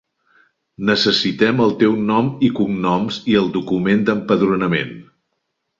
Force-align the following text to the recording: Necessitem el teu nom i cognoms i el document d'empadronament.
Necessitem 0.89 1.61
el 1.67 1.75
teu 1.83 1.93
nom 2.09 2.33
i 2.49 2.49
cognoms 2.61 3.23
i 3.35 3.39
el 3.45 3.55
document 3.61 4.07
d'empadronament. 4.11 4.97